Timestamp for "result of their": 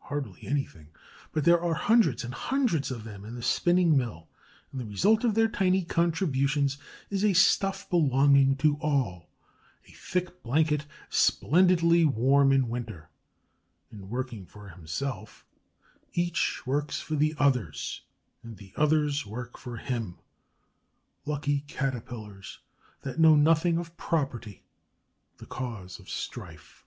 4.84-5.46